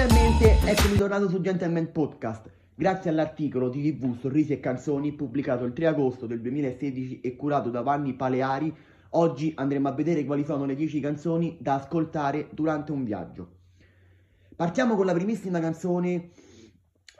Finalmente 0.00 0.56
eccomi 0.64 0.96
tornato 0.96 1.28
su 1.28 1.42
Gentleman 1.42 1.92
Podcast, 1.92 2.50
grazie 2.74 3.10
all'articolo 3.10 3.68
di 3.68 3.98
TV 3.98 4.18
Sorrisi 4.18 4.54
e 4.54 4.58
Canzoni 4.58 5.12
pubblicato 5.12 5.64
il 5.64 5.74
3 5.74 5.88
agosto 5.88 6.26
del 6.26 6.40
2016 6.40 7.20
e 7.20 7.36
curato 7.36 7.68
da 7.68 7.82
Vanni 7.82 8.14
Paleari. 8.14 8.74
Oggi 9.10 9.52
andremo 9.54 9.88
a 9.88 9.92
vedere 9.92 10.24
quali 10.24 10.42
sono 10.42 10.64
le 10.64 10.74
10 10.74 11.00
canzoni 11.00 11.58
da 11.60 11.74
ascoltare 11.74 12.48
durante 12.50 12.92
un 12.92 13.04
viaggio. 13.04 13.56
Partiamo 14.56 14.96
con 14.96 15.04
la 15.04 15.12
primissima 15.12 15.60
canzone 15.60 16.30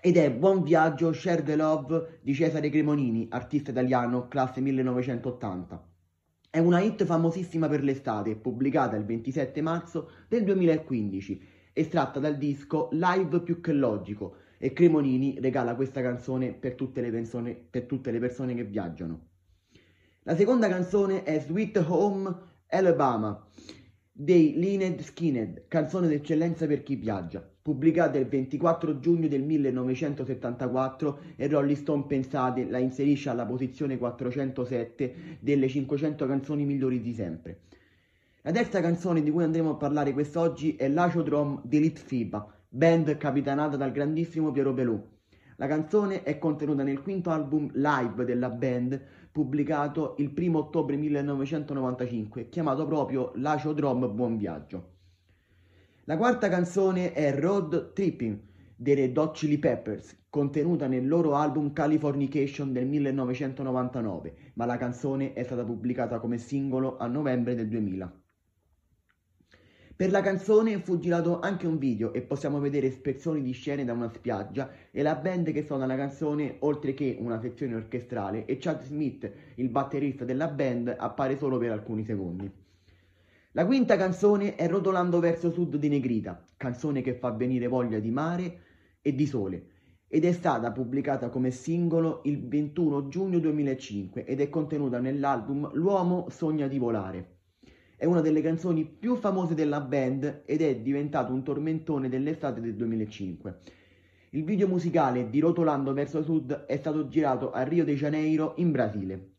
ed 0.01 0.17
è 0.17 0.33
Buon 0.33 0.63
viaggio, 0.63 1.13
Share 1.13 1.43
the 1.43 1.57
Love 1.57 2.21
di 2.23 2.33
Cesare 2.33 2.71
Cremonini, 2.71 3.27
artista 3.29 3.73
italiano, 3.73 4.27
classe 4.27 4.63
1980. 4.63 5.87
È 6.49 6.59
una 6.59 6.81
hit 6.81 7.05
famosissima 7.05 7.69
per 7.69 7.83
l'estate, 7.83 8.37
pubblicata 8.37 8.97
il 8.97 9.05
27 9.05 9.61
marzo 9.61 10.13
del 10.29 10.45
2015, 10.45 11.59
estratta 11.81 12.21
dal 12.21 12.37
disco 12.37 12.89
Live 12.93 13.41
più 13.41 13.61
che 13.61 13.73
logico 13.73 14.37
e 14.59 14.73
Cremonini 14.73 15.39
regala 15.41 15.75
questa 15.75 16.03
canzone 16.03 16.53
per 16.53 16.75
tutte 16.75 17.01
le 17.01 17.11
persone, 17.11 17.55
per 17.55 17.85
tutte 17.85 18.11
le 18.11 18.19
persone 18.19 18.55
che 18.55 18.65
viaggiano. 18.65 19.29
La 20.25 20.37
seconda 20.37 20.69
canzone 20.69 21.23
è 21.23 21.41
Sweet 21.41 21.85
Home 21.89 22.35
Alabama 22.69 23.47
dei 24.13 24.59
Lined 24.59 25.01
Skinhead, 25.01 25.65
canzone 25.67 26.07
d'eccellenza 26.07 26.67
per 26.67 26.83
chi 26.83 26.97
viaggia, 26.97 27.43
pubblicata 27.63 28.19
il 28.19 28.27
24 28.27 28.99
giugno 28.99 29.29
del 29.29 29.43
1974 29.43 31.21
e 31.37 31.49
Rolling 31.49 31.77
Stone 31.77 32.05
pensate 32.07 32.69
la 32.69 32.77
inserisce 32.77 33.31
alla 33.31 33.47
posizione 33.47 33.97
407 33.97 35.39
delle 35.41 35.69
500 35.69 36.27
canzoni 36.27 36.67
migliori 36.67 37.01
di 37.01 37.15
sempre. 37.15 37.61
La 38.43 38.53
terza 38.53 38.81
canzone 38.81 39.23
di 39.23 39.31
cui 39.31 39.43
andremo 39.43 39.73
a 39.73 39.77
parlare 39.77 40.15
quest'oggi 40.15 40.75
è 40.75 40.89
L'Aciodrome 40.89 41.61
di 41.63 41.79
Litfiba, 41.79 42.51
band 42.71 43.19
capitanata 43.19 43.77
dal 43.77 43.93
grandissimo 43.93 44.51
Piero 44.51 44.73
Pelù. 44.73 44.99
La 45.57 45.67
canzone 45.67 46.23
è 46.23 46.39
contenuta 46.39 46.83
nel 46.83 47.03
quinto 47.03 47.29
album 47.29 47.69
live 47.75 48.25
della 48.25 48.49
band, 48.49 48.99
pubblicato 49.31 50.15
il 50.21 50.33
1 50.35 50.57
ottobre 50.57 50.97
1995, 50.97 52.49
chiamato 52.49 52.87
proprio 52.87 53.33
L'Aciodrome 53.35 54.09
Buon 54.09 54.39
Viaggio. 54.39 54.93
La 56.05 56.17
quarta 56.17 56.49
canzone 56.49 57.13
è 57.13 57.39
Road 57.39 57.93
Tripping 57.93 58.41
dei 58.75 58.95
Red 58.95 59.19
Hot 59.19 59.37
Chili 59.37 59.59
Peppers, 59.59 60.17
contenuta 60.31 60.87
nel 60.87 61.07
loro 61.07 61.35
album 61.35 61.75
Californication 61.75 62.73
del 62.73 62.87
1999, 62.87 64.35
ma 64.55 64.65
la 64.65 64.79
canzone 64.79 65.35
è 65.35 65.43
stata 65.43 65.63
pubblicata 65.63 66.19
come 66.19 66.39
singolo 66.39 66.97
a 66.97 67.07
novembre 67.07 67.55
del 67.55 67.69
2000. 67.69 68.15
Per 70.01 70.11
la 70.11 70.23
canzone 70.23 70.79
fu 70.79 70.99
girato 70.99 71.41
anche 71.41 71.67
un 71.67 71.77
video 71.77 72.15
e 72.15 72.23
possiamo 72.23 72.59
vedere 72.59 72.91
spezzoni 72.91 73.43
di 73.43 73.53
scene 73.53 73.85
da 73.85 73.93
una 73.93 74.11
spiaggia 74.11 74.71
e 74.91 75.03
la 75.03 75.15
band 75.15 75.53
che 75.53 75.63
suona 75.63 75.85
la 75.85 75.95
canzone 75.95 76.57
oltre 76.61 76.95
che 76.95 77.19
una 77.21 77.39
sezione 77.39 77.75
orchestrale 77.75 78.47
e 78.47 78.57
Chad 78.57 78.83
Smith, 78.83 79.31
il 79.57 79.69
batterista 79.69 80.25
della 80.25 80.49
band, 80.49 80.97
appare 80.99 81.37
solo 81.37 81.59
per 81.59 81.73
alcuni 81.73 82.03
secondi. 82.07 82.51
La 83.53 83.67
quinta 83.67 83.99
canzone 83.99 84.55
è 84.55 84.67
Rotolando 84.69 85.21
verso 85.21 85.51
sud 85.51 85.77
di 85.77 85.91
Negrita, 85.91 86.47
canzone 86.57 87.03
che 87.03 87.13
fa 87.13 87.33
venire 87.33 87.67
voglia 87.67 87.99
di 87.99 88.11
mare 88.11 88.61
e 89.03 89.15
di 89.15 89.27
sole 89.27 89.67
ed 90.09 90.25
è 90.25 90.33
stata 90.33 90.73
pubblicata 90.73 91.29
come 91.29 91.51
singolo 91.51 92.23
il 92.25 92.49
21 92.49 93.09
giugno 93.09 93.39
2005 93.39 94.25
ed 94.25 94.41
è 94.41 94.49
contenuta 94.49 94.99
nell'album 94.99 95.71
L'uomo 95.75 96.31
sogna 96.31 96.69
di 96.69 96.79
volare. 96.79 97.40
È 98.01 98.07
una 98.07 98.23
delle 98.23 98.41
canzoni 98.41 98.87
più 98.87 99.17
famose 99.17 99.55
della 99.55 99.83
band 99.83 100.45
ed 100.47 100.63
è 100.63 100.75
diventato 100.77 101.35
un 101.35 101.43
tormentone 101.43 102.09
dell'estate 102.09 102.59
del 102.59 102.75
2005. 102.75 103.59
Il 104.31 104.43
video 104.43 104.67
musicale 104.69 105.29
di 105.29 105.39
Rotolando 105.39 105.93
verso 105.93 106.23
sud 106.23 106.65
è 106.65 106.79
stato 106.79 107.09
girato 107.09 107.51
a 107.51 107.61
Rio 107.63 107.85
de 107.85 107.95
Janeiro 107.97 108.55
in 108.57 108.71
Brasile. 108.71 109.33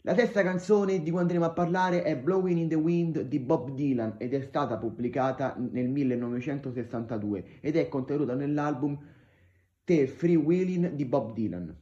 La 0.00 0.16
sesta 0.16 0.42
canzone 0.42 1.00
di 1.00 1.12
cui 1.12 1.20
andremo 1.20 1.44
a 1.44 1.52
parlare 1.52 2.02
è 2.02 2.18
Blowing 2.18 2.58
in 2.58 2.68
the 2.68 2.74
Wind 2.74 3.20
di 3.20 3.38
Bob 3.38 3.70
Dylan 3.70 4.16
ed 4.18 4.34
è 4.34 4.40
stata 4.40 4.76
pubblicata 4.76 5.54
nel 5.56 5.88
1962 5.90 7.60
ed 7.60 7.76
è 7.76 7.86
contenuta 7.86 8.34
nell'album 8.34 8.98
The 9.84 10.08
Free 10.08 10.34
Wheeling 10.34 10.90
di 10.90 11.04
Bob 11.04 11.34
Dylan. 11.34 11.72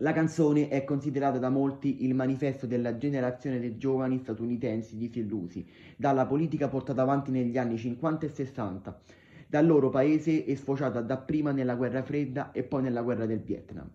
La 0.00 0.12
canzone 0.12 0.68
è 0.68 0.84
considerata 0.84 1.38
da 1.38 1.48
molti 1.48 2.04
il 2.04 2.14
manifesto 2.14 2.66
della 2.66 2.98
generazione 2.98 3.58
dei 3.58 3.78
giovani 3.78 4.18
statunitensi 4.18 4.98
disillusi 4.98 5.66
dalla 5.96 6.26
politica 6.26 6.68
portata 6.68 7.00
avanti 7.00 7.30
negli 7.30 7.56
anni 7.56 7.78
50 7.78 8.26
e 8.26 8.28
60 8.28 9.00
dal 9.48 9.64
loro 9.64 9.88
paese 9.88 10.44
e 10.44 10.54
sfociata 10.54 11.00
dapprima 11.00 11.50
nella 11.50 11.76
guerra 11.76 12.02
fredda 12.02 12.52
e 12.52 12.62
poi 12.62 12.82
nella 12.82 13.00
guerra 13.00 13.24
del 13.24 13.40
Vietnam. 13.40 13.90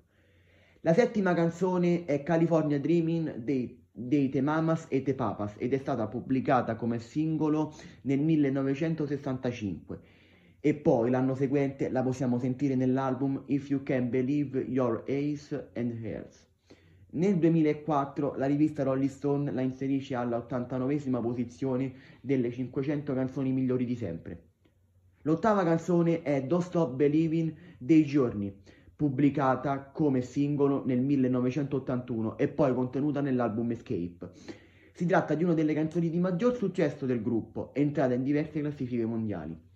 La 0.80 0.96
settima 0.96 1.36
canzone 1.36 2.06
è 2.06 2.24
California 2.24 2.80
Dreaming 2.80 3.36
dei, 3.36 3.86
dei 3.92 4.30
The 4.30 4.42
Mamas 4.42 4.88
e 4.90 5.04
The 5.04 5.14
Papas 5.14 5.54
ed 5.60 5.72
è 5.72 5.78
stata 5.78 6.08
pubblicata 6.08 6.76
come 6.76 6.98
singolo 6.98 7.76
nel 8.04 8.22
1965 8.22 10.00
e 10.64 10.76
poi 10.76 11.10
l'anno 11.10 11.34
seguente 11.34 11.90
la 11.90 12.04
possiamo 12.04 12.38
sentire 12.38 12.76
nell'album 12.76 13.44
If 13.48 13.70
You 13.70 13.82
Can 13.82 14.12
Believe 14.12 14.60
Your 14.60 15.04
Ace 15.08 15.72
and 15.74 15.98
Hairs. 16.04 16.48
Nel 17.14 17.38
2004 17.40 18.36
la 18.38 18.46
rivista 18.46 18.84
Rolling 18.84 19.10
Stone 19.10 19.52
la 19.52 19.62
inserisce 19.62 20.14
alla 20.14 20.38
89esima 20.38 21.20
posizione 21.20 21.94
delle 22.22 22.52
500 22.52 23.14
canzoni 23.14 23.52
migliori 23.52 23.86
di 23.86 23.96
sempre. 23.96 24.50
L'ottava 25.24 25.64
canzone 25.64 26.22
è 26.22 26.44
Don't 26.44 26.64
Stop 26.64 26.94
Believing 26.94 27.54
dei 27.80 28.06
Giorni, 28.06 28.56
pubblicata 28.96 29.86
come 29.86 30.22
singolo 30.22 30.86
nel 30.86 31.02
1981 31.02 32.38
e 32.38 32.48
poi 32.48 32.74
contenuta 32.74 33.20
nell'album 33.20 33.72
Escape. 33.72 34.30
Si 34.94 35.08
tratta 35.08 35.34
di 35.34 35.44
una 35.44 35.56
delle 35.56 35.74
canzoni 35.74 36.10
di 36.10 36.20
maggior 36.20 36.56
successo 36.56 37.08
del 37.08 37.22
gruppo, 37.24 37.74
entrata 37.74 38.14
in 38.14 38.24
diverse 38.24 38.60
classifiche 38.60 39.06
mondiali. 39.06 39.70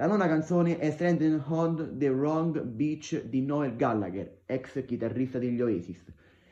La 0.00 0.06
nona 0.06 0.26
canzone 0.26 0.78
è 0.78 0.90
Stranded 0.92 1.42
on 1.48 1.96
the 1.98 2.08
Wrong 2.08 2.58
Beach 2.62 3.22
di 3.24 3.42
Noel 3.42 3.76
Gallagher, 3.76 4.38
ex 4.46 4.82
chitarrista 4.86 5.38
degli 5.38 5.60
Oasis. 5.60 6.02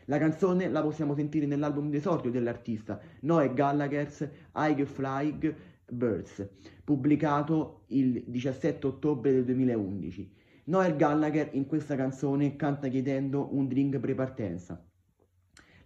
La 0.04 0.18
canzone 0.18 0.68
la 0.68 0.82
possiamo 0.82 1.14
sentire 1.14 1.46
nell'album 1.46 1.88
d'esordio 1.88 2.30
dell'artista 2.30 3.00
Noel 3.20 3.54
Gallagher's 3.54 4.28
High 4.54 4.84
Flying 4.84 5.54
Birds, 5.88 6.46
pubblicato 6.84 7.84
il 7.86 8.22
17 8.26 8.86
ottobre 8.86 9.32
del 9.32 9.46
2011. 9.46 10.30
Noel 10.64 10.96
Gallagher 10.96 11.48
in 11.52 11.64
questa 11.64 11.96
canzone 11.96 12.54
canta 12.54 12.88
chiedendo 12.88 13.48
un 13.56 13.66
drink 13.66 13.98
pre-partenza. 13.98 14.78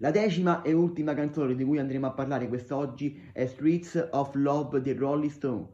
La 0.02 0.10
decima 0.10 0.62
e 0.62 0.72
ultima 0.72 1.14
canzone 1.14 1.54
di 1.54 1.62
cui 1.62 1.78
andremo 1.78 2.08
a 2.08 2.12
parlare 2.12 2.48
quest'oggi 2.48 3.30
è 3.32 3.46
Streets 3.46 4.08
of 4.10 4.34
Love 4.34 4.80
di 4.80 4.94
Rolling 4.94 5.30
Stone, 5.30 5.68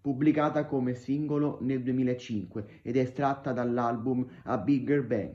pubblicata 0.00 0.64
come 0.64 0.94
singolo 0.94 1.58
nel 1.60 1.82
2005 1.82 2.80
ed 2.80 2.96
estratta 2.96 3.52
dall'album 3.52 4.26
A 4.44 4.56
Bigger 4.56 5.04
Bang. 5.04 5.34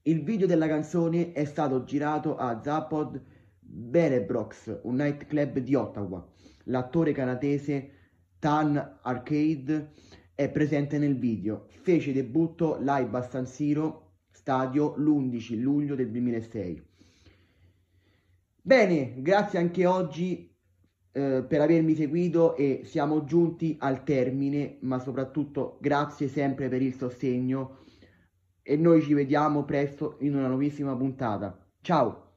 Il 0.00 0.22
video 0.24 0.46
della 0.46 0.66
canzone 0.66 1.32
è 1.32 1.44
stato 1.44 1.84
girato 1.84 2.36
a 2.36 2.58
Zapod 2.62 3.22
Berebrox, 3.58 4.80
un 4.84 4.94
nightclub 4.94 5.58
di 5.58 5.74
Ottawa. 5.74 6.26
L'attore 6.64 7.12
canadese 7.12 7.90
Tan 8.38 8.98
Arcade 9.02 9.90
è 10.34 10.48
presente 10.48 10.96
nel 10.96 11.18
video. 11.18 11.66
Fece 11.82 12.14
debutto 12.14 12.78
live 12.80 13.18
a 13.18 13.20
San 13.20 13.44
Siro 13.44 14.12
Stadio 14.30 14.94
l'11 14.96 15.60
luglio 15.60 15.94
del 15.94 16.10
2006. 16.10 16.91
Bene, 18.64 19.20
grazie 19.20 19.58
anche 19.58 19.86
oggi 19.86 20.48
eh, 21.10 21.44
per 21.46 21.60
avermi 21.60 21.96
seguito 21.96 22.54
e 22.54 22.82
siamo 22.84 23.24
giunti 23.24 23.76
al 23.80 24.04
termine, 24.04 24.78
ma 24.82 25.00
soprattutto 25.00 25.78
grazie 25.80 26.28
sempre 26.28 26.68
per 26.68 26.80
il 26.80 26.94
sostegno 26.94 27.78
e 28.62 28.76
noi 28.76 29.02
ci 29.02 29.14
vediamo 29.14 29.64
presto 29.64 30.16
in 30.20 30.36
una 30.36 30.46
nuovissima 30.46 30.94
puntata. 30.96 31.58
Ciao! 31.80 32.31